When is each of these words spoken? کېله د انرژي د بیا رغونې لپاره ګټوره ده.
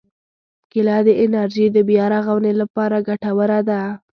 کېله 0.71 0.97
د 1.07 1.09
انرژي 1.23 1.65
د 1.71 1.77
بیا 1.89 2.05
رغونې 2.13 2.53
لپاره 2.61 2.97
ګټوره 3.07 3.59
ده. 3.69 3.81